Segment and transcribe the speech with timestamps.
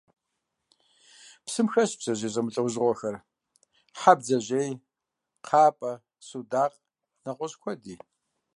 [1.45, 3.15] Псым хэсщ бдзэжьей зэмылӀэужьыгъуэхэр:
[3.99, 4.69] хьэбдзэжъей,
[5.43, 5.93] кхъапӀэ,
[6.27, 6.77] судакъ,
[7.23, 7.95] нэгъуэщӀ куэди.